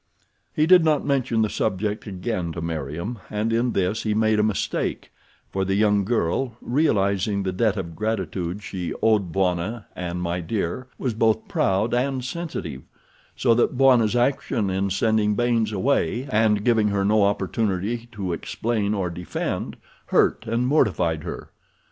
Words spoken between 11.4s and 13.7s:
proud and sensitive, so